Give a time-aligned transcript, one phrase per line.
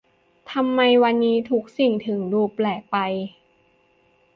[0.51, 2.97] ทำไมวันนี้ทุกสิ่งถึงดูแปลกไป!